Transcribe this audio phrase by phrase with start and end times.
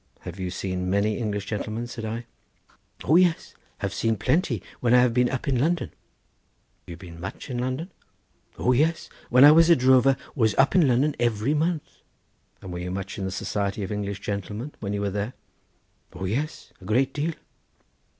[0.21, 2.25] "Have you seen many English gentlemen?" said I.
[3.03, 5.93] "O yes, have seen plenty when I have been up in London." "Have
[6.89, 7.91] you been much in London?"
[8.57, 11.99] "O yes; when I was a drover was up in London every month."
[12.63, 15.33] "And were you much in the society of English gentlemen when you were there?"
[16.13, 17.33] "O yes; a great deal."